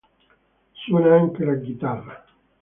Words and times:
Suona 0.71 1.13
anche 1.15 1.45
la 1.45 1.59
chitarra. 1.59 2.25